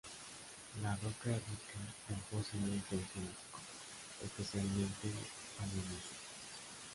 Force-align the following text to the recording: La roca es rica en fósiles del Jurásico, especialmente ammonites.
La 0.81 0.95
roca 0.95 1.29
es 1.29 1.41
rica 1.47 2.09
en 2.09 2.15
fósiles 2.21 2.71
del 2.89 3.05
Jurásico, 3.05 3.61
especialmente 4.23 5.09
ammonites. 5.59 6.17